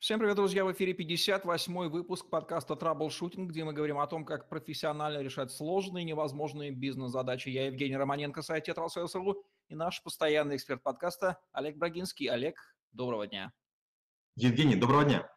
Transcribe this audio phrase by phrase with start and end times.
[0.00, 0.64] Всем привет, друзья!
[0.64, 6.06] В эфире 58-й выпуск подкаста «Troubleshooting», где мы говорим о том, как профессионально решать сложные
[6.06, 7.50] невозможные бизнес-задачи.
[7.50, 12.30] Я Евгений Романенко, сайт «Tetrasales.ru» и наш постоянный эксперт подкаста Олег Брагинский.
[12.30, 12.56] Олег,
[12.92, 13.52] доброго дня!
[14.36, 15.30] Евгений, доброго дня!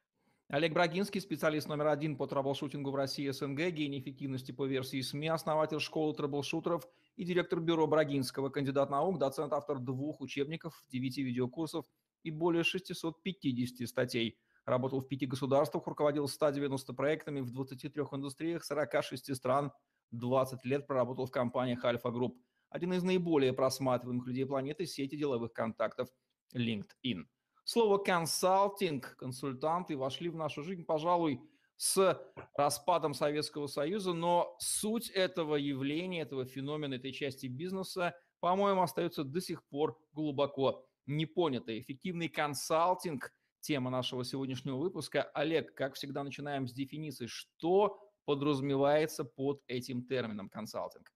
[0.47, 5.02] Олег Брагинский, специалист номер один по troubleshooting у в России СНГ, гений эффективности по версии
[5.02, 6.88] СМИ, основатель школы troubleshooter ов
[7.18, 11.86] и директор бюро Брагинского, кандидат наук, доцент, автор двух учебников, девяти видеокурсов
[12.23, 19.36] и более 650 статей– работал в пяти государствах, руководил 190 проектами в 23 индустриях 46
[19.36, 19.71] стран,
[20.11, 22.37] 20 лет проработал в компаниях Альфа Групп.
[22.70, 26.10] Один из наиболее просматриваемых людей планеты– сети деловых контактов
[26.56, 27.25] LinkedIn.
[27.65, 31.42] Слово «консалтинг», «консультанты» вошли в нашу жизнь, пожалуй,
[31.78, 32.20] с
[32.56, 39.39] распадом Советского Союза, но суть этого явления, этого феномена, этой части бизнеса, по-моему, остается до
[39.39, 41.80] сих пор глубоко непонятой.
[41.80, 43.31] Эффективный консалтинг–
[43.63, 45.23] тема нашего сегодняшнего выпуска.
[45.33, 47.25] Олег, как всегда, начинаем с дефиниции.
[47.27, 51.11] Что подразумевается под этим термином консалтинг?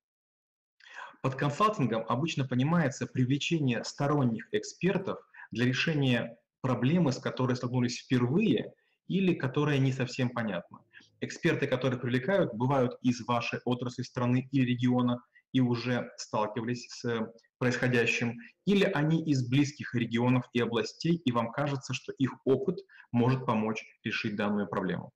[1.22, 5.20] Под консалтингом обычно понимается привлечение сторонних экспертов
[5.52, 8.74] для решения проблемы, с которой столкнулись впервые
[9.08, 10.80] или которая не совсем понятна.
[11.20, 15.22] Эксперты, которые привлекают, бывают из вашей отрасли страны или региона–
[15.58, 21.96] и уже сталкивались с происходящим, или они из близких регионов и областей, и вам кажется,
[21.96, 22.78] что их опыт
[23.12, 25.12] может помочь решить данную проблему.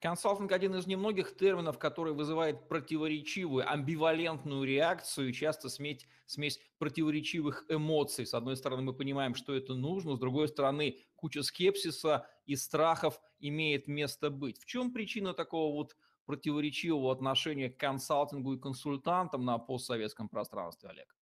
[0.00, 8.26] Консалтинг– один из немногих терминов, который вызывает противоречивую, амбивалентную реакцию, часто смесь, смесь противоречивых эмоций.
[8.26, 13.20] С одной стороны, мы понимаем, что это нужно, с другой стороны, куча скепсиса и страхов
[13.38, 14.58] имеет место быть.
[14.58, 21.16] В чем причина такого вот противоречивого отношения к консалтингу и консультантам на постсоветском пространстве, Олег?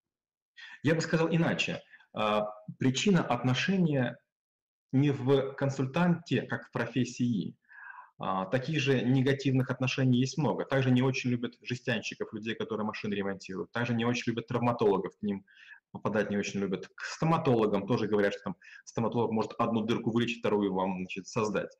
[0.83, 1.83] Я бы сказал иначе.
[2.12, 2.46] А,
[2.78, 4.19] причина отношения
[4.92, 7.56] не в консультанте, как в профессии.
[8.19, 10.64] А, таких же негативных отношений есть много.
[10.64, 13.73] Также не очень любят жестянщиков, людей, которые машины ремонтируют.
[13.73, 15.45] Также не очень любят травматологов, к ним
[15.90, 16.89] попадать не очень любят.
[16.95, 21.70] К стоматологам тоже говорят, что там стоматолог может одну дырку вылечить, вторую вам значит, создать.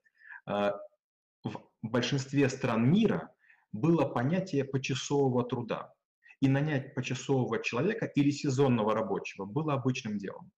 [1.45, 3.31] В большинстве стран мира
[3.73, 5.93] было понятие почасового труда.
[6.41, 10.51] И нанять почасового человека или сезонного рабочего было обычным делом.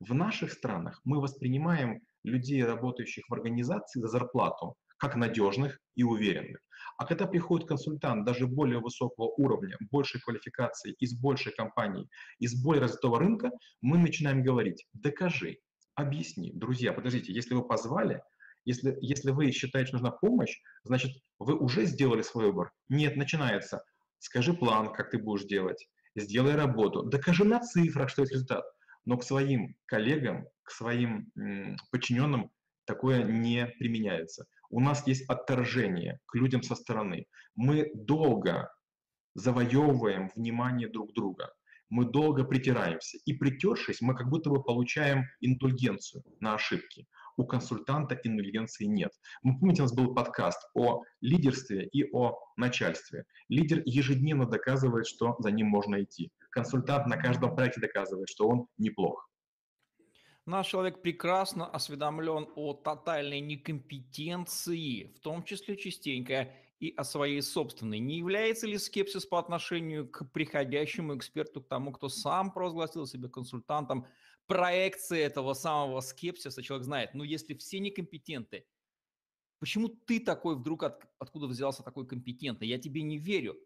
[0.00, 6.60] В наших странах мы воспринимаем людей, работающих в организации за зарплату, как надежных и уверенных.
[6.98, 12.82] А когда приходит консультант даже более высокого уровня, большей квалификации, из большей компании, из более
[12.82, 15.58] развитого рынка, мы начинаем говорить, докажи,
[15.94, 16.52] объясни.
[16.52, 18.22] Друзья, подождите, если вы позвали,
[18.64, 22.72] если, если вы считаете, что нужна помощь, значит, вы уже сделали свой выбор.
[22.88, 23.84] Нет, начинается.
[24.18, 25.88] Скажи план, как ты будешь делать.
[26.14, 27.02] Сделай работу.
[27.02, 28.64] Докажи на цифрах, что это результат.
[29.04, 32.50] Но к своим коллегам, к своим м, подчиненным
[32.84, 34.46] такое не применяется.
[34.70, 37.26] У нас есть отторжение к людям со стороны.
[37.56, 38.72] Мы долго
[39.34, 41.52] завоевываем внимание друг друга.
[41.88, 43.18] Мы долго притираемся.
[43.26, 47.06] И притершись, мы как будто бы получаем индульгенцию на ошибки
[47.36, 49.12] у консультанта интеллигенции нет.
[49.42, 53.24] Мы помните, у нас был подкаст о лидерстве и о начальстве.
[53.48, 56.30] Лидер ежедневно доказывает, что за ним можно идти.
[56.50, 59.28] Консультант на каждом проекте доказывает, что он неплох.
[60.44, 68.00] Наш человек прекрасно осведомлен о тотальной некомпетенции, в том числе частенько и о своей собственной.
[68.00, 73.28] Не является ли скепсис по отношению к приходящему эксперту, к тому, кто сам провозгласил себя
[73.28, 74.08] консультантом,
[74.52, 76.62] проекции этого самого скепсиса?
[76.62, 78.66] Человек знает, ну если все некомпетенты,
[79.58, 82.68] почему ты такой вдруг, от, откуда взялся такой компетентный?
[82.68, 83.56] Я тебе не верю.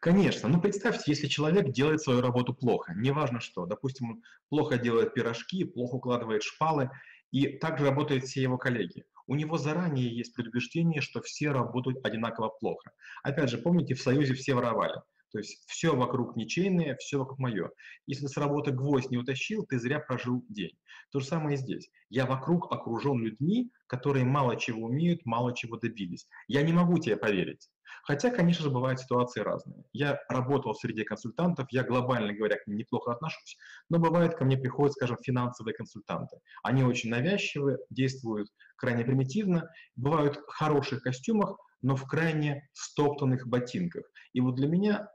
[0.00, 0.48] Конечно.
[0.48, 3.66] Ну, представьте, если человек делает свою работу плохо, неважно что.
[3.66, 6.90] Допустим, он плохо делает пирожки, плохо укладывает шпалы,
[7.32, 9.04] и также работают все его коллеги.
[9.26, 12.92] У него заранее есть предубеждение, что все работают одинаково плохо.
[13.24, 15.02] Опять же, помните, в Союзе все воровали.
[15.30, 17.70] То есть все вокруг ничейное, все вокруг мое.
[18.06, 20.76] Если с работы гвоздь не утащил, ты зря прожил день.
[21.10, 21.90] То же самое и здесь.
[22.08, 26.26] Я вокруг окружен людьми, которые мало чего умеют, мало чего добились.
[26.46, 27.68] Я не могу тебе поверить.
[28.02, 29.84] Хотя, конечно же, бывают ситуации разные.
[29.92, 33.56] Я работал среди консультантов, я глобально говоря к ним неплохо отношусь,
[33.88, 36.38] но бывает ко мне приходят, скажем, финансовые консультанты.
[36.62, 44.04] Они очень навязчивы, действуют крайне примитивно, бывают в хороших костюмах, но в крайне стоптанных ботинках.
[44.32, 45.08] И вот для меня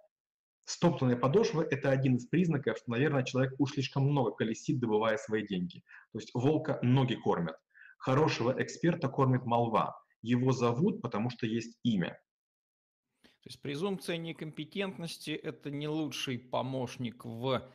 [0.65, 5.45] Стоптанная подошва– это один из признаков, что, наверное, человек уж слишком много колесит, добывая свои
[5.45, 5.83] деньги.
[6.13, 7.57] То есть волка ноги кормят.
[7.97, 9.97] Хорошего эксперта кормит молва.
[10.21, 12.17] Его зовут, потому что есть имя.
[13.23, 17.69] То есть презумпция некомпетентности– это не лучший помощник в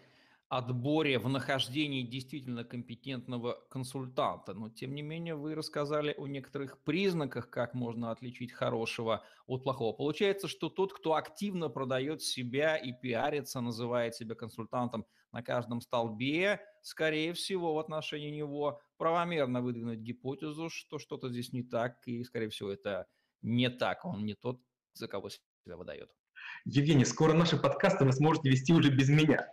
[0.49, 4.55] отборе, в нахождении действительно компетентного консультанта.
[4.55, 9.93] Но, тем не менее, вы рассказали о некоторых признаках, как можно отличить хорошего от плохого.
[9.95, 16.61] Получается, что тот, кто активно продает себя и пиарится, называет себя консультантом на каждом столбе,
[16.83, 22.49] скорее всего, в отношении него правомерно выдвинуть гипотезу, что что-то здесь не так, и, скорее
[22.49, 23.07] всего, это
[23.43, 24.63] не так, он не тот,
[24.95, 26.18] за кого себя выдает.
[26.65, 29.47] Евгений, скоро наши подкасты вы сможете вести уже без меня.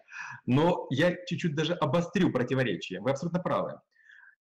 [0.45, 3.01] Но я чуть-чуть даже обострю противоречие.
[3.01, 3.79] Вы абсолютно правы.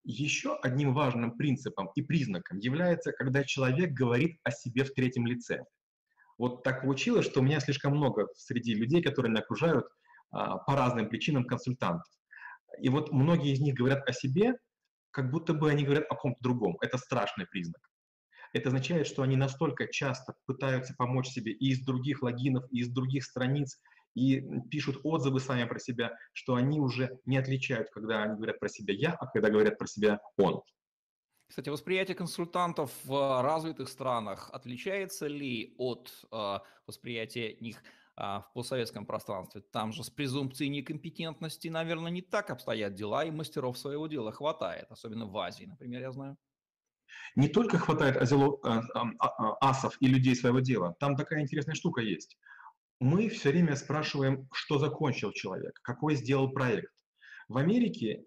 [0.03, 5.63] Еще одним важным принципом и признаком является, когда человек говорит о себе в третьем лице.
[6.37, 9.87] Вот так получилось, что у меня слишком много среди людей, которые меня окружают
[10.31, 12.11] а, по разным причинам консультантов.
[12.79, 14.53] И вот многие из них говорят о себе,
[15.11, 16.77] как будто бы они говорят о ком-то другом.
[16.81, 17.81] Это страшный признак.
[18.55, 22.87] Это означает, что они настолько часто пытаются помочь себе и из других логинов, и из
[22.87, 23.81] других страниц,
[24.13, 24.41] и
[24.71, 28.93] пишут отзывы сами про себя, что они уже не отличают, когда они говорят про себя
[28.93, 30.61] «я», а когда говорят про себя «он».
[31.49, 37.83] Кстати, восприятие консультантов в развитых странах отличается ли от э, восприятия их
[38.15, 39.63] э, в постсоветском пространстве?
[39.73, 44.89] Там же с презумпцией некомпетентности, наверное, не так обстоят дела, и мастеров своего дела хватает,
[44.89, 46.37] особенно в Азии, например, я знаю.
[47.35, 51.75] Не только хватает азило, а, а, а, асов и людей своего дела, там такая интересная
[51.75, 52.37] штука есть.
[52.99, 56.93] Мы все время спрашиваем, что закончил человек, какой сделал проект.
[57.49, 58.23] В Америке,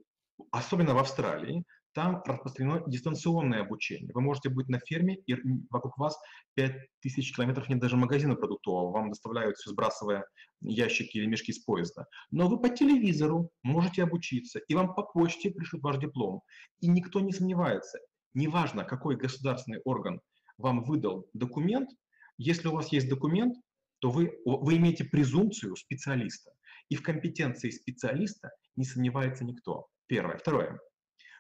[0.53, 1.65] особенно в Австралии,
[1.99, 4.13] там распространено дистанционное обучение.
[4.15, 5.35] Вы можете быть на ферме, и
[5.71, 6.17] вокруг вас
[6.55, 8.93] 5000 километров нет даже магазина продуктового.
[8.93, 10.25] Вам доставляют все, сбрасывая
[10.61, 12.07] ящики или мешки с поезда.
[12.31, 16.43] Но вы по телевизору можете обучиться, и вам по почте пришлют ваш диплом.
[16.81, 17.99] И никто не сомневается,
[18.39, 20.21] неважно, какой государственный орган
[20.57, 21.91] вам выдал документ,
[22.39, 23.57] если у вас есть документ,
[23.99, 26.53] то вы, вы имеете презумпцию специалиста.
[26.89, 29.89] И в компетенции специалиста не сомневается никто.
[30.07, 30.39] Первое.
[30.39, 30.81] Второе.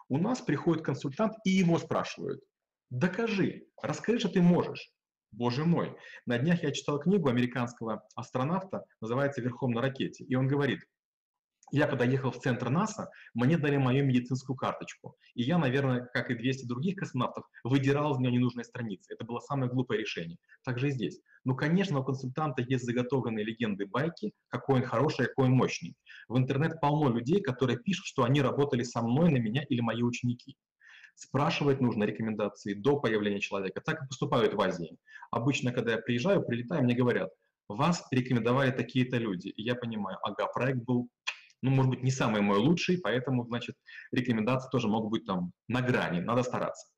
[0.08, 2.40] У нас приходит консультант, и его спрашивают,
[2.90, 4.90] докажи, расскажи, что ты можешь.
[5.30, 5.94] Боже мой.
[6.26, 10.24] На днях я читал книгу американского астронавта, называется «Верхом на ракете».
[10.24, 10.80] И он говорит,
[11.72, 15.16] я когда ехал в центр НАСА, мне дали мою медицинскую карточку.
[15.34, 19.14] И я, наверное, как и 200 других космонавтов, выдирал из нее ненужные страницы.
[19.14, 20.38] Это было самое глупое решение.
[20.64, 21.20] Так же и здесь.
[21.44, 25.94] Ну, конечно, у консультанта есть заготовленные легенды байки, какой он хороший, какой он мощный.
[26.28, 30.02] В интернет полно людей, которые пишут, что они работали со мной, на меня или мои
[30.02, 30.56] ученики.
[31.14, 33.80] Спрашивать нужно рекомендации до появления человека.
[33.80, 34.96] Так и поступают в Азии.
[35.30, 37.30] Обычно, когда я приезжаю, прилетаю, мне говорят,
[37.68, 39.48] вас рекомендовали такие-то люди.
[39.48, 41.08] И я понимаю, ага, проект был
[41.62, 43.76] ну, может быть, не самый мой лучший, поэтому, значит,
[44.12, 46.88] рекомендации тоже могут быть там на грани, надо стараться.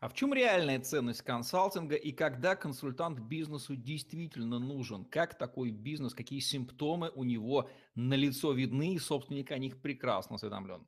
[0.00, 5.04] А в чем реальная ценность консалтинга и когда консультант бизнесу действительно нужен?
[5.04, 10.36] Как такой бизнес, какие симптомы у него на лицо видны, и собственник о них прекрасно
[10.36, 10.86] осведомлен?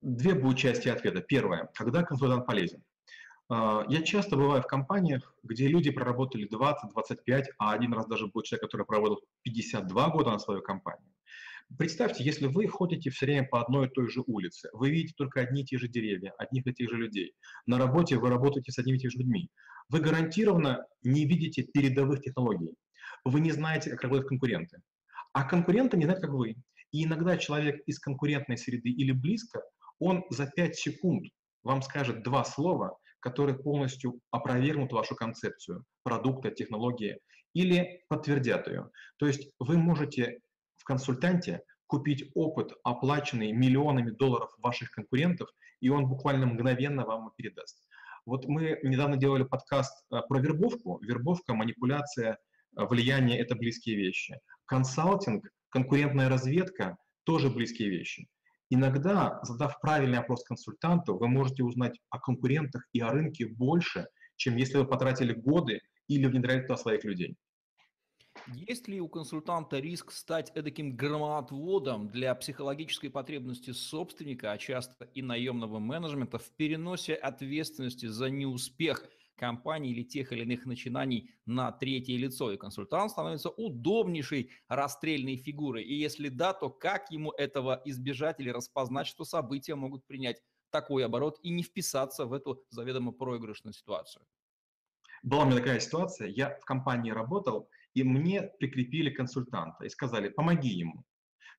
[0.00, 1.20] Две будут части ответа.
[1.20, 1.70] Первое.
[1.74, 2.84] Когда консультант полезен?
[3.48, 8.42] А, я часто бываю в компаниях, где люди проработали 20-25, а один раз даже был
[8.42, 11.10] человек, который проработал 52 года на свою компанию.
[11.76, 15.40] Представьте, если вы ходите все время по одной и той же улице, вы видите только
[15.40, 17.34] одни и те же деревья, одних и тех же людей.
[17.66, 19.50] На работе вы работаете с одними и теми же людьми.
[19.88, 22.74] Вы гарантированно не видите передовых технологий.
[23.24, 24.78] Вы не знаете, как работают конкуренты.
[25.32, 26.56] А конкуренты не знают, как вы.
[26.92, 29.62] И иногда человек из конкурентной среды или близко,
[29.98, 31.24] он за 5 секунд
[31.64, 37.18] вам скажет два слова, которые полностью опровергнут вашу концепцию продукта, технологии
[37.54, 38.90] или подтвердят ее.
[39.16, 40.40] То есть вы можете
[40.84, 45.48] в консультанте купить опыт, оплаченный миллионами долларов ваших конкурентов,
[45.80, 47.78] и он буквально мгновенно вам передаст.
[48.26, 50.98] Вот мы недавно делали подкаст э, про вербовку.
[51.02, 52.36] Вербовка, манипуляция,
[52.76, 54.38] э, влияние– это близкие вещи.
[54.66, 58.28] Консалтинг, конкурентная разведка– тоже близкие вещи.
[58.68, 64.56] Иногда, задав правильный опрос консультанту, вы можете узнать о конкурентах и о рынке больше, чем
[64.56, 67.38] если вы потратили годы или внедряли туда своих людей.
[68.46, 75.22] Есть ли у консультанта риск стать эдаким громоотводом для психологической потребности собственника, а часто и
[75.22, 82.18] наемного менеджмента в переносе ответственности за неуспех компании или тех или иных начинаний на третье
[82.18, 85.82] лицо, и консультант становится удобнейшей расстрельной фигурой.
[85.82, 91.06] И если да, то как ему этого избежать или распознать, что события могут принять такой
[91.06, 94.26] оборот и не вписаться в эту заведомо проигрышную ситуацию?
[95.22, 100.28] Была у меня такая ситуация, я в компании работал, и мне прикрепили консультанта и сказали,
[100.28, 101.04] помоги ему.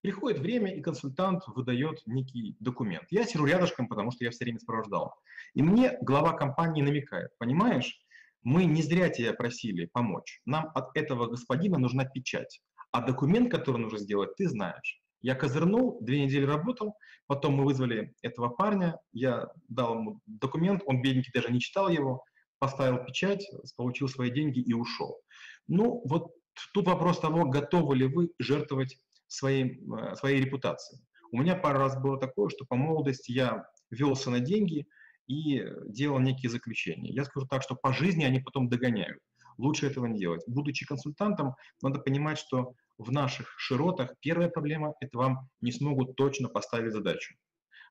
[0.02, 3.06] Приходит время, и консультант выдает некий документ.
[3.10, 5.16] Я сижу рядышком, потому что я все время сопровождал.
[5.56, 8.00] И мне глава компании намекает, понимаешь,
[8.44, 10.42] мы не зря тебя просили помочь.
[10.46, 12.62] Нам от этого господина нужна печать.
[12.92, 15.02] А документ, который нужно сделать, ты знаешь.
[15.22, 21.02] Я козырнул, две недели работал, потом мы вызвали этого парня, я дал ему документ, он,
[21.02, 22.24] бедненький, даже не читал его,
[22.60, 25.20] поставил печать, получил свои деньги и ушел.
[25.68, 26.34] Ну, вот
[26.74, 31.02] тут вопрос того, готовы ли вы жертвовать своей, э, своей репутацией.
[31.32, 34.88] У меня пару раз было такое, что по молодости я велся на деньги
[35.28, 37.12] и делал некие заключения.
[37.12, 39.20] Я скажу так, что по жизни они потом догоняют.
[39.58, 40.44] Лучше этого не делать.
[40.48, 46.50] Будучи консультантом, надо понимать, что в наших широтах первая проблема– это вам не смогут точно
[46.50, 47.36] поставить задачу.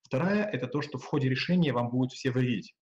[0.02, 2.74] Вторая– это то, что в ходе решения вам будут все вредить.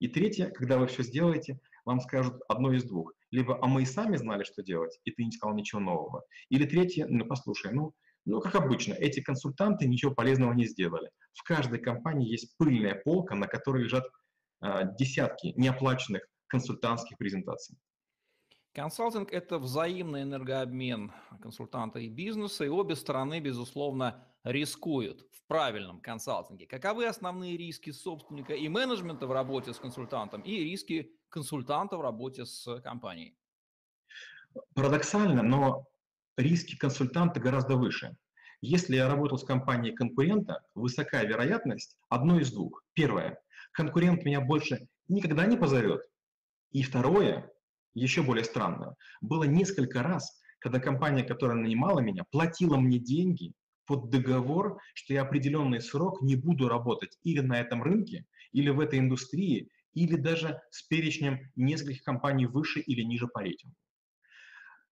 [0.00, 3.12] И третье, когда вы все сделаете, вам скажут одно из двух.
[3.30, 6.24] Либо «а мы и сами знали, что делать, и ты не сказал ничего нового».
[6.48, 7.92] Или третье «ну послушай, ну,
[8.24, 11.10] ну как обычно, эти консультанты ничего полезного не сделали».
[11.34, 14.04] В каждой компании есть пыльная полка, на которой лежат
[14.62, 17.76] э, десятки неоплаченных консультантских презентаций.
[18.76, 26.66] Консалтинг– это взаимный энергообмен консультанта и бизнеса, и обе стороны, безусловно, рискуют в правильном консалтинге.
[26.66, 32.44] Каковы основные риски собственника и менеджмента в работе с консультантом и риски консультанта в работе
[32.44, 33.36] с компанией?
[34.74, 35.86] Парадоксально, но
[36.36, 38.16] риски консультанта гораздо выше.
[38.62, 42.82] Если я работал с компанией конкурента, высокая вероятность одной из двух.
[42.94, 43.38] Первое.
[43.72, 46.02] Конкурент меня больше никогда не позовет.
[46.72, 47.50] И второе,
[47.94, 53.52] еще более странное, было несколько раз, когда компания, которая нанимала меня, платила мне деньги
[53.86, 58.80] под договор, что я определенный срок не буду работать или на этом рынке, или в
[58.80, 63.74] этой индустрии, или даже с перечнем нескольких компаний выше или ниже по рейтингу.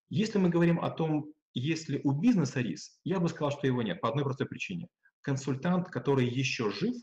[0.09, 4.01] Если мы говорим о том, если у бизнеса риск, я бы сказал, что его нет,
[4.01, 4.87] по одной простой причине.
[5.21, 6.95] Консультант, который еще жив,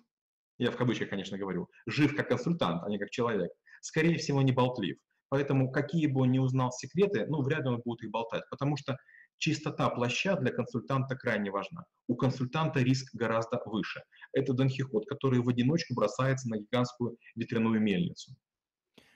[0.58, 4.52] я в кавычках, конечно, говорю, жив как консультант, а не как человек, скорее всего, не
[4.52, 4.98] болтлив.
[5.28, 8.76] Поэтому какие бы он ни узнал секреты, ну, вряд ли он будет их болтать, потому
[8.76, 8.96] что
[9.38, 11.84] чистота плаща для консультанта крайне важна.
[12.06, 14.02] У консультанта риск гораздо выше.
[14.32, 18.34] Это Дон Хихот, который в одиночку бросается на гигантскую ветряную мельницу.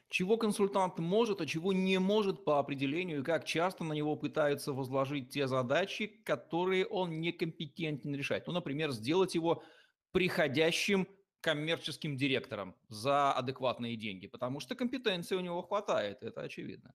[0.08, 4.72] Чего консультант может, а чего не может по определению, и как часто на него пытаются
[4.72, 8.46] возложить те задачи, которые он некомпетентен решать.
[8.46, 9.64] Ну, например, сделать его
[10.12, 11.08] приходящим
[11.40, 16.92] коммерческим директором за адекватные деньги, потому что компетенции у него хватает, это очевидно.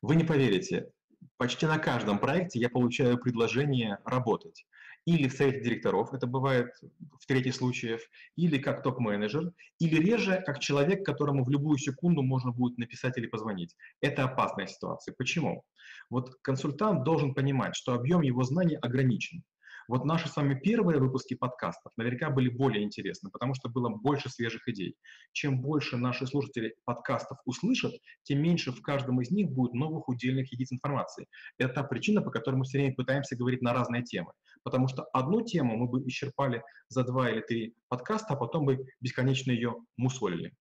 [0.00, 0.92] Вы не поверите,
[1.36, 4.66] почти на каждом проекте я получаю предложение работать.
[5.04, 6.70] Или в совете директоров, это бывает
[7.18, 8.00] в трети случаев,
[8.36, 13.26] или как топ-менеджер, или реже как человек, которому в любую секунду можно будет написать или
[13.26, 13.74] позвонить.
[14.00, 15.12] Это опасная ситуация.
[15.18, 15.64] Почему?
[16.08, 19.42] Вот консультант должен понимать, что объем его знаний ограничен.
[19.88, 24.28] Вот наши с вами первые выпуски подкастов наверняка были более интересны, потому что было больше
[24.28, 24.96] свежих идей.
[25.32, 30.52] Чем больше наши слушатели подкастов услышат, тем меньше в каждом из них будет новых удельных
[30.52, 31.26] единиц информации.
[31.58, 34.32] Это та причина, по которой мы все время пытаемся говорить на разные темы.
[34.62, 38.86] Потому что одну тему мы бы исчерпали за два или три подкаста, а потом бы
[39.00, 40.52] бесконечно ее мусолили.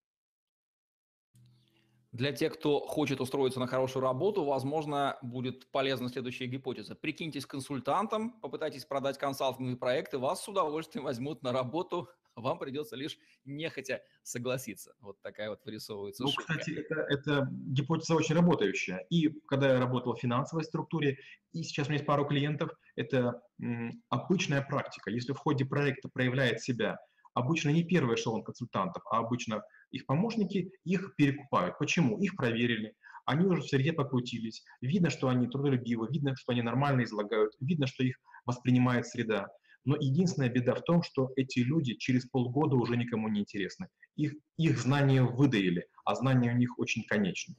[2.12, 6.94] Для тех, кто хочет устроиться на хорошую работу, возможно, будет полезна следующая гипотеза.
[6.94, 13.18] Прикиньтесь консультантом, попытайтесь продать консалтинговые проекты, вас с удовольствием возьмут на работу, вам придется лишь
[13.46, 14.94] нехотя согласиться.
[15.00, 16.46] Вот такая вот вырисовывается Ну, шутка.
[16.54, 19.00] кстати, это, это гипотеза очень работающая.
[19.10, 21.18] И когда я работал в финансовой структуре,
[21.52, 25.10] и сейчас у меня есть пару клиентов, это м, обычная практика.
[25.10, 26.98] Если в ходе проекта проявляет себя
[27.34, 31.78] обычно не первый эшелон консультантов, а обычно их помощники, их перекупают.
[31.78, 32.18] Почему?
[32.20, 32.96] Их проверили,
[33.26, 37.88] они уже в среде покрутились, видно, что они трудолюбивы, видно, что они нормально излагают, видно,
[37.88, 39.48] что их воспринимает среда.
[39.86, 43.88] Но единственная беда в том, что эти люди через полгода уже никому не интересны.
[44.16, 47.56] Их, их знания выдаили, а знания у них очень конечны.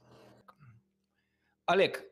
[1.65, 2.03] Олег,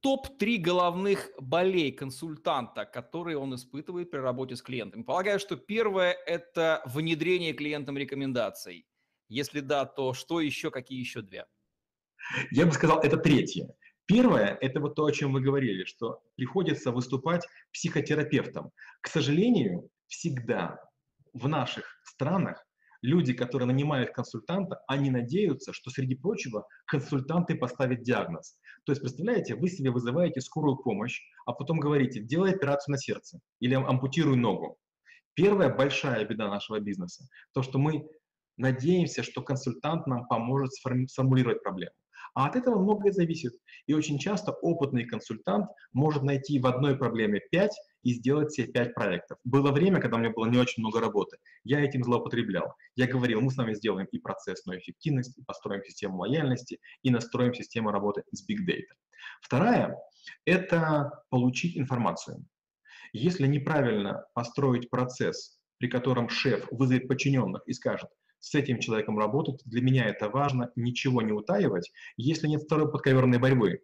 [0.00, 5.02] топ-3 головных болей консультанта, которые он испытывает при работе с клиентами.
[5.02, 8.86] Полагаю, что первое– это внедрение клиентам рекомендаций.
[9.28, 11.46] Если да, то что еще, какие еще две?
[12.50, 13.68] Я бы сказал, это третье.
[14.06, 18.70] Первое– это вот то, о чем вы говорили, что приходится выступать психотерапевтом.
[19.00, 20.78] К сожалению, всегда
[21.32, 22.66] в наших странах
[23.00, 28.58] люди, которые нанимают консультанта, они надеются, что, среди прочего, консультанты поставят диагноз.
[28.84, 33.40] То есть, представляете, вы себе вызываете скорую помощь, а потом говорите, делай операцию на сердце
[33.60, 34.78] или ампутируй ногу.
[35.34, 38.06] Первая большая беда нашего бизнеса– то, что мы
[38.56, 41.94] надеемся, что консультант нам поможет сформулировать проблему.
[42.34, 43.52] А от этого многое зависит.
[43.86, 47.70] И очень часто опытный консультант может найти в одной проблеме 5
[48.02, 49.38] и сделать себе 5 проектов.
[49.44, 51.36] Было время, когда у меня было не очень много работы.
[51.62, 52.74] Я этим злоупотреблял.
[52.96, 57.54] Я говорил, мы с вами сделаем и процессную эффективность, и построим систему лояльности, и настроим
[57.54, 58.94] систему работы с Big Data.
[59.40, 59.96] Вторая–
[60.44, 62.44] это получить информацию.
[63.12, 68.10] Если неправильно построить процесс, при котором шеф вызовет подчиненных и скажет,
[68.44, 73.38] с этим человеком работать, для меня это важно, ничего не утаивать, если нет второй подковерной
[73.38, 73.80] борьбы,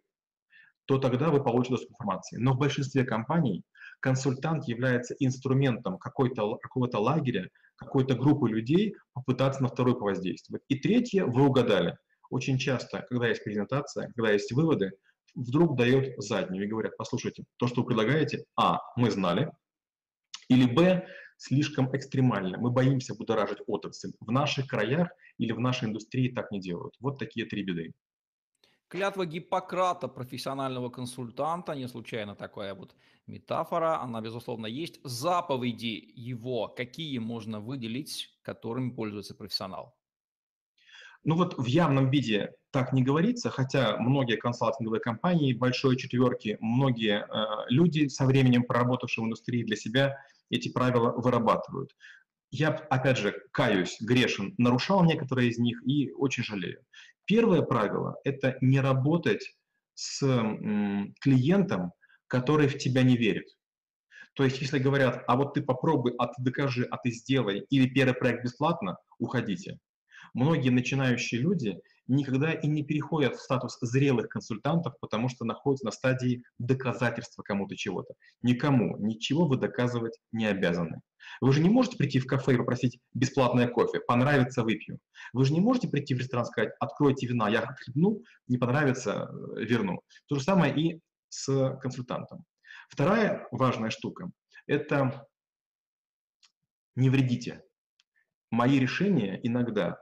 [0.85, 2.37] то тогда вы получите доступ к информации.
[2.37, 3.65] Но в большинстве компаний
[4.01, 10.63] консультант является инструментом какой-то, какого-то лагеря, какой-то группы людей попытаться на второй повоздействовать.
[10.69, 11.97] И третье, вы угадали.
[12.29, 14.93] Очень часто, когда есть презентация, когда есть выводы,
[15.35, 19.51] вдруг дает заднюю и говорят, послушайте, то, что вы предлагаете, а, мы знали,
[20.49, 21.07] или б,
[21.41, 24.13] слишком экстремально, мы боимся будоражить отрасль.
[24.21, 26.95] В наших краях или в нашей индустрии так не делают.
[27.01, 27.95] Вот такие три беды.
[28.89, 32.95] Клятва Гиппократа, профессионального консультанта, не случайно такая вот
[33.27, 35.01] метафора, она, безусловно, есть.
[35.03, 39.97] Заповеди его, какие можно выделить, которыми пользуется профессионал?
[41.25, 47.27] Ну вот в явном виде так не говорится, хотя многие консалтинговые компании, большой четверки, многие
[47.27, 50.17] э, люди со временем проработавшие в индустрии для себя
[50.51, 51.97] эти правила вырабатывают.
[52.51, 56.85] Я, опять же, каюсь, грешен, нарушал некоторые из них и очень жалею.
[57.25, 59.55] Первое правило– это не работать
[59.95, 60.19] с
[61.21, 61.93] клиентом,
[62.27, 63.47] который в тебя не верит.
[64.35, 67.89] То есть, если говорят, а вот ты попробуй, а ты докажи, а ты сделай, или
[67.89, 69.79] первый проект бесплатно, уходите.
[70.35, 71.79] Многие начинающие люди
[72.11, 77.77] никогда и не переходят в статус зрелых консультантов, потому что находятся на стадии доказательства кому-то
[77.77, 78.15] чего-то.
[78.43, 81.01] Никому ничего вы доказывать не обязаны.
[81.41, 84.99] Вы же не можете прийти в кафе и попросить бесплатное кофе, понравится– выпью.
[85.33, 89.31] Вы же не можете прийти в ресторан и сказать, откройте вина, я хлебну, не понравится–
[89.57, 90.01] верну.
[90.27, 92.45] То же самое и с консультантом.
[92.89, 94.31] Вторая важная штука–
[94.67, 95.27] это
[96.97, 97.63] не вредите.
[98.51, 100.01] Мои решения иногда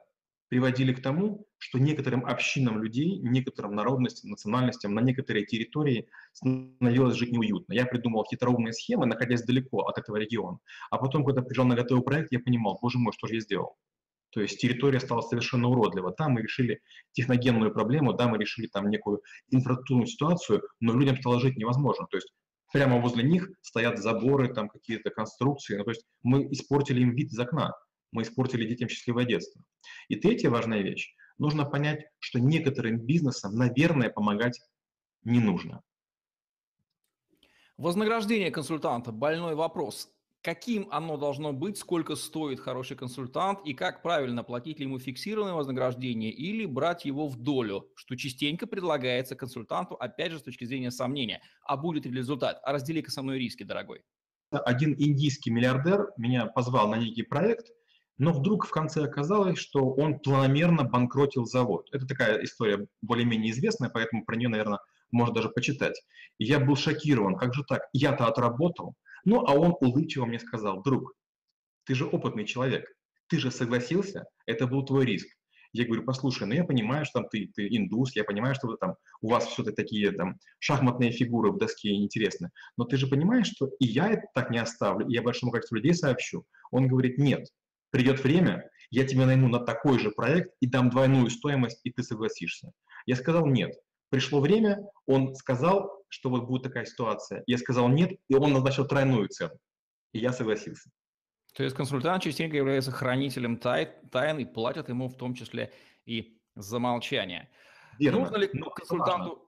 [0.48, 7.32] приводили к тому, что некоторым общинам людей, некоторым народностям, национальностям на некоторые территории становилось жить
[7.32, 7.72] неуютно.
[7.74, 10.58] Я придумал хитроумные схемы, находясь далеко от этого региона.
[10.90, 13.76] А потом, когда приезжал на готовый проект, я понимал, боже мой, что же я сделал?
[14.30, 16.12] То есть территория стала совершенно уродлива.
[16.12, 16.80] Там мы решили
[17.12, 22.06] техногенную проблему, да, мы решили там некую инфраструктурную ситуацию, но людям стало жить невозможно.
[22.10, 22.32] То есть
[22.72, 25.76] прямо возле них стоят заборы, там какие-то конструкции.
[25.76, 27.72] Ну, то есть мы испортили им вид из окна
[28.12, 29.62] мы испортили детям счастливое детство.
[30.08, 31.14] И третья важная вещь.
[31.38, 34.60] Нужно понять, что некоторым бизнесам, наверное, помогать
[35.22, 35.82] не нужно.
[37.76, 40.08] Вознаграждение консультанта– больной вопрос.
[40.42, 45.54] Каким оно должно быть, сколько стоит хороший консультант и как правильно, платить ли ему фиксированное
[45.54, 50.90] вознаграждение или брать его в долю, что частенько предлагается консультанту, опять же, с точки зрения
[50.90, 51.40] сомнения.
[51.62, 52.60] А будет ли результат?
[52.62, 54.02] А раздели-ка со мной риски, дорогой.
[54.50, 57.70] Один индийский миллиардер меня позвал на некий проект,
[58.18, 61.88] но вдруг в конце оказалось, что он планомерно банкротил завод.
[61.92, 66.00] Это такая история более-менее известная, поэтому про нее, наверное, можно даже почитать.
[66.38, 68.94] Я был шокирован, как же так, я-то отработал.
[69.24, 71.14] Ну, а он улыбчиво мне сказал, друг,
[71.84, 72.86] ты же опытный человек,
[73.28, 75.28] ты же согласился, это был твой риск.
[75.72, 78.94] Я говорю, послушай, ну я понимаю, что там ты, ты индус, я понимаю, что там,
[79.20, 83.68] у вас все-таки такие там шахматные фигуры в доске интересны, но ты же понимаешь, что
[83.78, 86.46] и я это так не оставлю, и я большому количеству людей сообщу.
[86.70, 87.48] Он говорит, нет,
[87.90, 92.02] придет время, я тебя найму на такой же проект и дам двойную стоимость, и ты
[92.02, 92.72] согласишься.
[93.06, 93.74] Я сказал нет.
[94.10, 97.42] Пришло время, он сказал, что вот будет такая ситуация.
[97.46, 99.58] Я сказал нет, и он назначил тройную цену.
[100.12, 100.90] И я согласился.
[101.54, 105.72] То есть консультант частенько является хранителем тай, тайн и платят ему в том числе
[106.06, 107.50] и за молчание.
[107.98, 108.20] Верно.
[108.20, 109.47] Нужно ли консультанту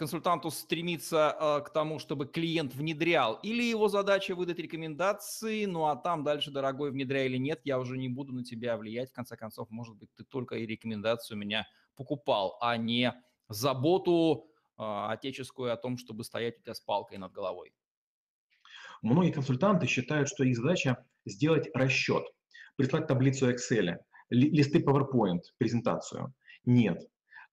[0.00, 5.96] консультанту стремиться э, к тому, чтобы клиент внедрял, или его задача выдать рекомендации, ну а
[5.96, 9.36] там дальше, дорогой, внедряй или нет, я уже не буду на тебя влиять, в конце
[9.36, 13.12] концов, может быть, ты только и рекомендацию меня покупал, а не
[13.50, 14.46] заботу
[14.78, 17.74] э, отеческую о том, чтобы стоять у тебя с палкой над головой.
[19.02, 22.24] Многие консультанты считают, что их задача сделать расчет,
[22.76, 23.98] прислать таблицу Excel,
[24.30, 26.32] листы PowerPoint, презентацию.
[26.64, 27.06] Нет,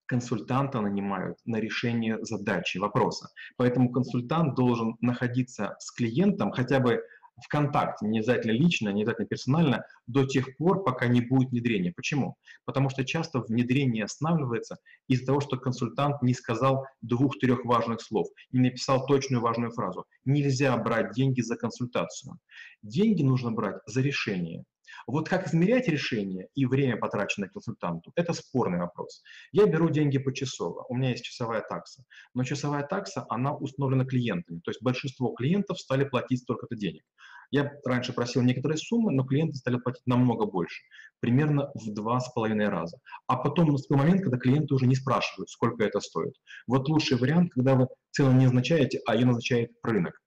[0.08, 3.30] консультанта нанимают на решение задачи, вопроса.
[3.58, 7.02] Поэтому консультант должен находиться с клиентом хотя бы
[7.44, 11.94] в контакте, не обязательно лично, не обязательно персонально, до тех пор, пока не будет внедрения.
[11.96, 12.36] Почему?
[12.66, 18.62] Потому что часто внедрение останавливается из-за того, что консультант не сказал двух-трех важных слов, не
[18.62, 20.06] написал точную важную фразу.
[20.26, 22.40] Нельзя брать деньги за консультацию.
[22.82, 24.64] Деньги нужно брать за решение.
[25.08, 29.24] Вот как измерять решение и время, потраченное консультанту, это спорный вопрос.
[29.54, 34.60] Я беру деньги почасово, у меня есть часовая такса, но часовая такса, она установлена клиентами,
[34.60, 37.04] то есть большинство клиентов стали платить столько-то денег.
[37.52, 40.84] Я раньше просил некоторые суммы, но клиенты стали платить намного больше,
[41.22, 42.98] примерно в два с половиной раза.
[43.28, 46.34] А потом наступил момент, когда клиенты уже не спрашивают, сколько это стоит.
[46.68, 50.20] Вот лучший вариант, когда вы цену не назначаете, а ее назначает рынок.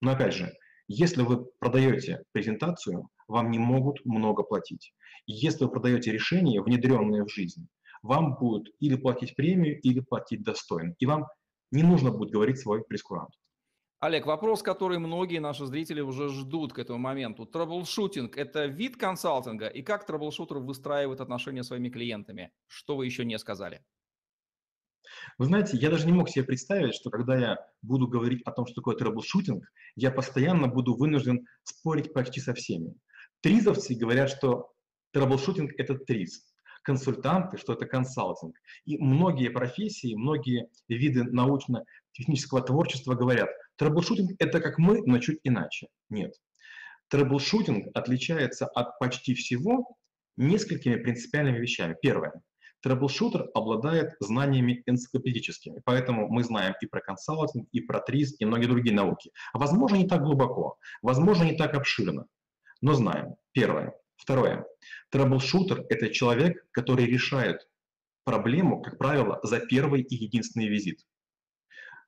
[0.00, 0.50] Но опять же,
[0.94, 4.92] Если вы продаете презентацию, вам не могут много платить.
[5.26, 7.66] Если вы продаете решение, внедренное в жизнь,
[8.02, 10.94] вам будут или платить премию, или платить достойно.
[10.98, 11.28] И вам
[11.70, 13.30] не нужно будет говорить свой прейскурант.
[14.00, 17.46] Олег, вопрос, который многие наши зрители уже ждут к этому моменту.
[17.46, 22.50] Трэблшутинг– это вид консалтинга, и как troubleshooter выстраивает отношения с своими клиентами?
[22.66, 23.82] Что вы еще не сказали?
[25.38, 28.66] Вы знаете, я даже не мог себе представить, что когда я буду говорить о том,
[28.66, 29.64] что такое troubleshooting,
[29.96, 32.94] я постоянно буду вынужден спорить почти со всеми.
[33.40, 34.72] ТРИЗовцы говорят, что
[35.12, 36.46] troubleshooting – это ТРИЗ,
[36.82, 38.56] консультанты, что это консалтинг.
[38.84, 45.88] И многие профессии, многие виды научно-технического творчества говорят, troubleshooting – это как мы, но чуть иначе.
[46.10, 46.34] Нет.
[47.08, 49.96] Troubleshooting отличается от почти всего
[50.36, 51.96] несколькими принципиальными вещами.
[52.00, 52.32] Первое.
[52.82, 58.66] Troubleshooter обладает знаниями энциклопедическими, поэтому мы знаем и про консалтинг, и про ТРИЗ, и многие
[58.66, 59.30] другие науки.
[59.54, 62.26] Возможно, не так глубоко, возможно, не так обширно,
[62.80, 63.36] но знаем.
[63.52, 63.94] Первое.
[64.16, 64.64] Второе.
[65.10, 67.68] Troubleshooter – это человек, который решает
[68.24, 71.00] проблему, как правило, за первый и единственный визит.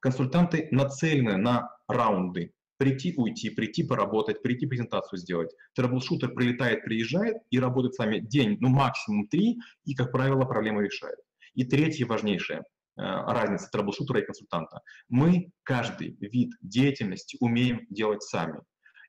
[0.00, 2.52] Консультанты нацелены на раунды.
[2.76, 5.50] Прийти, уйти, прийти, поработать, прийти, презентацию сделать.
[5.74, 10.80] Troubleshooter прилетает, приезжает и работает с вами день, ну максимум три, и, как правило, проблему
[10.80, 11.18] решает.
[11.54, 12.62] И третье важнейшее э,
[12.96, 14.80] разница troubleshooter а и консультанта.
[15.08, 18.60] Мы каждый вид деятельности умеем делать сами.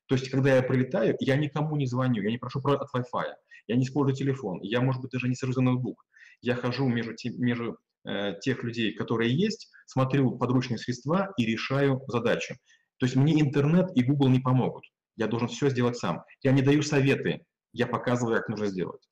[0.07, 3.33] То есть, когда я прилетаю, я никому не звоню, я не прошу от Wi-Fi,
[3.67, 6.05] я не использую телефон, я, может быть, даже не за ноутбук.
[6.41, 12.55] Я хожу между, между э, тех людей, которые есть, смотрю подручные средства и решаю задачу.
[12.97, 14.85] То есть мне интернет и Google не помогут.
[15.15, 16.23] Я должен все сделать сам.
[16.41, 19.07] Я не даю советы, я показываю, как нужно сделать.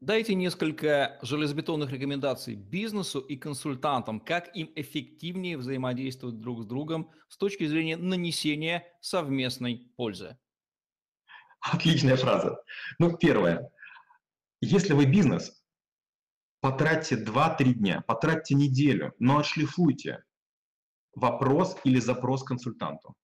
[0.00, 7.36] Дайте несколько железобетонных рекомендаций бизнесу и консультантам, как им эффективнее взаимодействовать друг с другом с
[7.36, 10.36] точки зрения нанесения совместной пользы.
[11.60, 12.60] Отличная фраза.
[12.98, 13.70] Ну, первое.
[14.60, 15.62] Если вы бизнес,
[16.60, 20.24] потратьте 2-3 дня, потратьте неделю, но отшлифуйте
[21.14, 23.14] вопрос или запрос консультанту.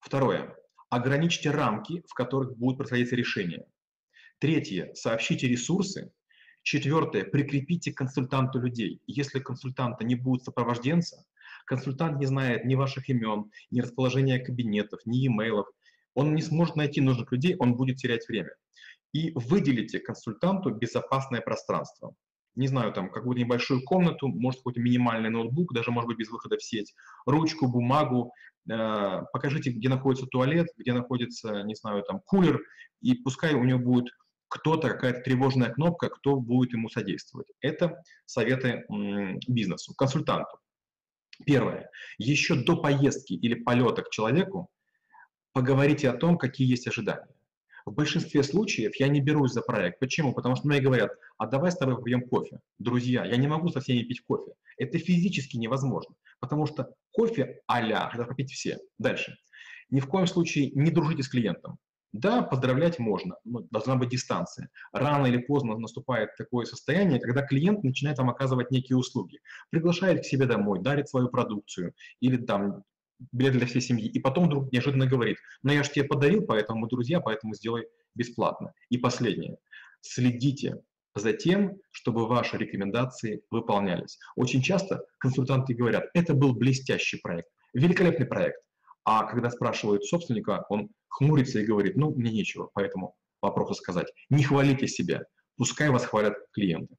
[0.00, 0.56] Второе.
[0.90, 3.66] Ограничьте рамки, в которых будет происходить решение.
[4.38, 4.92] Третье.
[4.94, 6.12] Сообщите ресурсы.
[6.62, 7.24] Четвертое.
[7.24, 9.00] Прикрепите к консультанту людей.
[9.06, 11.24] Если консультанта не будет сопровожденца,
[11.66, 15.66] консультант не знает ни ваших имен, ни расположения кабинетов, ни имейлов,
[16.14, 18.54] он не сможет найти нужных людей, он будет терять время.
[19.12, 22.14] И выделите консультанту безопасное пространство.
[22.56, 26.56] Не знаю, там какую-то небольшую комнату, может какой-то минимальный ноутбук, даже может быть без выхода
[26.56, 26.94] в сеть,
[27.26, 28.32] ручку, бумагу,
[28.70, 32.60] э, покажите, где находится туалет, где находится, не знаю, там кулер,
[33.00, 34.06] и пускай у него будет
[34.48, 37.48] кто-то, какая-то тревожная кнопка, кто будет ему содействовать.
[37.60, 38.84] Это советы
[39.48, 40.58] бизнесу, консультанту.
[41.44, 41.90] Первое.
[42.18, 44.70] Еще до поездки или полета к человеку
[45.52, 47.26] поговорите о том, какие есть ожидания.
[47.86, 49.98] В большинстве случаев я не берусь за проект.
[49.98, 50.32] Почему?
[50.32, 52.60] Потому что мне говорят, а давай с тобой попьем кофе.
[52.78, 54.52] Друзья, я не могу со всеми пить кофе.
[54.78, 56.14] Это физически невозможно.
[56.40, 58.78] Потому что кофе а-ля, это попить все.
[58.98, 59.36] Дальше.
[59.90, 61.78] Ни в коем случае не дружите с клиентом.
[62.12, 64.70] Да, поздравлять можно, но должна быть дистанция.
[64.92, 69.40] Рано или поздно наступает такое состояние, когда клиент начинает вам оказывать некие услуги.
[69.70, 72.84] Приглашает к себе домой, дарит свою продукцию или там
[73.32, 76.80] билет для всей семьи, и потом вдруг неожиданно говорит, ну я же тебе подарил, поэтому
[76.80, 78.72] мы друзья, поэтому сделай бесплатно.
[78.90, 79.56] И последнее.
[80.00, 80.76] Следите
[81.14, 84.18] за тем, чтобы ваши рекомендации выполнялись.
[84.36, 88.60] Очень часто консультанты говорят, это был блестящий проект, великолепный проект.
[89.04, 94.10] А когда спрашивают собственника, он хмурится и говорит, ну, мне нечего по этому вопросу сказать.
[94.30, 95.24] Не хвалите себя,
[95.56, 96.96] пускай вас хвалят клиенты.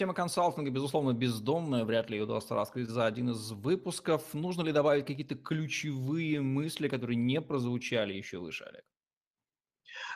[0.00, 4.32] Тема консалтинга, безусловно, бездомная, вряд ли ее удастся раскрыть за один из выпусков.
[4.32, 8.82] Нужно ли добавить какие-то ключевые мысли, которые не прозвучали еще выше, Олег?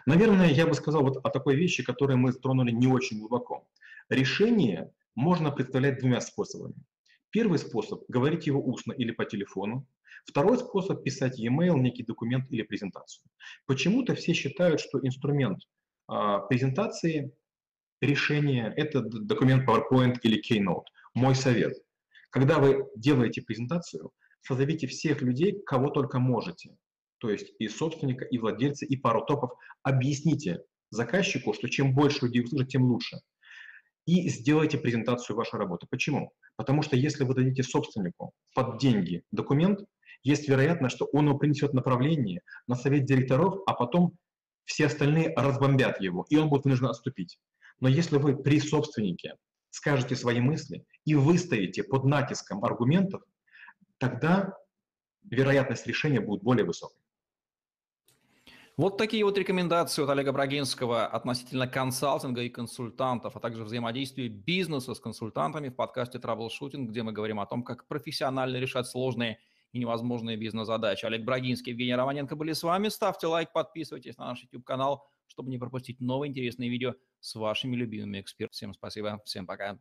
[0.07, 3.68] Наверное, я бы сказал вот о такой вещи, которые мы затронули не очень глубоко.
[4.09, 6.77] Решение можно представлять двумя способами.
[7.29, 9.87] Первый способ– говорить его устно или по телефону.
[10.25, 13.23] Второй способ– писать e-mail, некий документ или презентацию.
[13.66, 15.59] Почему-то все считают, что инструмент
[16.07, 17.35] а, презентации,
[18.07, 20.85] решения– это документ PowerPoint или Keynote.
[21.14, 21.75] Мой совет.
[22.31, 24.11] Когда вы делаете презентацию,
[24.43, 26.77] созовите всех людей, кого только можете.
[27.19, 29.53] То есть и собственника, и владельца, и пару топов.
[29.83, 33.21] Объясните заказчику, что чем больше людей услышат, тем лучше.
[34.07, 35.87] И сделайте презентацию вашей работы.
[35.88, 36.33] Почему?
[36.57, 39.81] Потому что если вы дадите собственнику под деньги документ,
[40.23, 44.17] есть вероятность, что он его принесет направление на совет директоров, а потом
[44.64, 47.38] все остальные разбомбят его, и он будет вынужден отступить.
[47.85, 49.37] Но если вы при собственнике
[49.68, 53.20] скажете свои мысли и выставите под натиском аргументов,
[53.99, 54.57] тогда
[55.23, 56.97] вероятность решения будет более высокой.
[58.79, 64.94] Вот такие вот рекомендации от Олега Брагинского относительно консалтинга и консультантов, а также взаимодействия бизнеса
[64.94, 69.40] с консультантами в подкасте «Траблшутинг», где мы говорим о том, как профессионально решать сложные
[69.73, 71.05] и невозможные бизнес-задачи.
[71.05, 72.88] Олег Брагинский, Евгений Романенко были с вами.
[72.88, 78.21] Ставьте лайк, подписывайтесь на наш YouTube-канал, чтобы не пропустить новые интересные видео с вашими любимыми
[78.21, 78.53] экспертами.
[78.55, 79.73] Всем спасибо, всем пока.